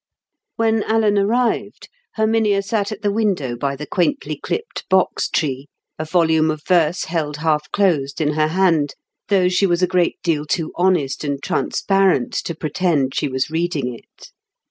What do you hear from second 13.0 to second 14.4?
she was reading it.